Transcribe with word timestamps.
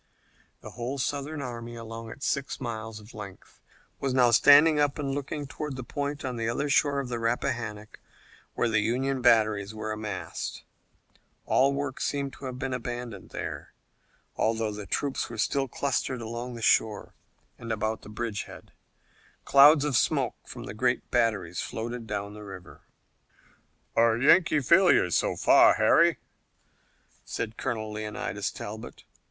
The 0.61 0.71
whole 0.71 0.97
Southern 0.97 1.43
army, 1.43 1.75
along 1.75 2.09
its 2.09 2.25
six 2.25 2.59
miles 2.59 2.99
of 2.99 3.13
length, 3.13 3.59
was 3.99 4.15
now 4.15 4.31
standing 4.31 4.79
up 4.79 4.97
and 4.97 5.13
looking 5.13 5.45
toward 5.45 5.75
the 5.75 5.83
point 5.83 6.25
on 6.25 6.37
the 6.37 6.49
other 6.49 6.69
shore 6.71 6.99
of 6.99 7.07
the 7.07 7.19
Rappahannock 7.19 7.99
where 8.55 8.67
the 8.67 8.79
Union 8.79 9.21
batteries 9.21 9.75
were 9.75 9.95
massed. 9.95 10.63
All 11.45 11.71
work 11.71 12.01
seemed 12.01 12.33
to 12.33 12.45
have 12.45 12.57
been 12.57 12.73
abandoned 12.73 13.29
there, 13.29 13.73
although 14.35 14.71
the 14.71 14.87
troops 14.87 15.29
were 15.29 15.37
still 15.37 15.67
clustered 15.67 16.19
along 16.19 16.55
the 16.55 16.63
shore 16.63 17.13
and 17.59 17.71
about 17.71 18.01
the 18.01 18.09
bridge 18.09 18.45
head. 18.45 18.71
Clouds 19.45 19.85
of 19.85 19.95
smoke 19.95 20.33
from 20.47 20.63
the 20.63 20.73
great 20.73 21.11
batteries 21.11 21.61
floated 21.61 22.07
down 22.07 22.33
the 22.33 22.41
river. 22.43 22.81
"A 23.95 24.17
Yankee 24.17 24.61
failure 24.61 25.11
so 25.11 25.35
far, 25.35 25.75
Harry," 25.75 26.17
said 27.23 27.55
Colonel 27.55 27.91
Leonidas 27.91 28.49
Talbot. 28.49 29.03